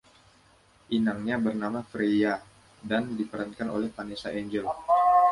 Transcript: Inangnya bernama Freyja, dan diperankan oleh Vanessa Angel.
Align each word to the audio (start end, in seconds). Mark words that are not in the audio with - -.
Inangnya 0.97 1.35
bernama 1.45 1.79
Freyja, 1.89 2.33
dan 2.89 3.03
diperankan 3.19 3.67
oleh 3.75 3.89
Vanessa 3.97 4.29
Angel. 4.39 4.65